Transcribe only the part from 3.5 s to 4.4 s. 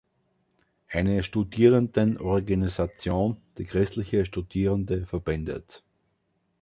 die christliche